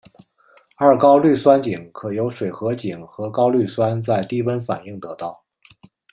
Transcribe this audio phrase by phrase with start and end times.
[0.77, 5.43] 二高氯酸肼可由水合肼和高氯酸在低温反应得到。